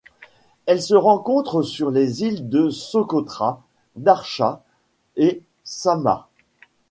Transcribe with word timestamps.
Elle 0.65 0.81
se 0.81 0.95
rencontre 0.95 1.61
sur 1.61 1.91
les 1.91 2.23
îles 2.23 2.49
de 2.49 2.71
Socotra, 2.71 3.61
Darsah 3.95 4.63
et 5.15 5.43
Samhah. 5.63 6.27